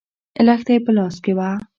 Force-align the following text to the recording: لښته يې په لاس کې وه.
لښته 0.45 0.71
يې 0.75 0.79
په 0.85 0.91
لاس 0.97 1.15
کې 1.23 1.31
وه. 1.37 1.49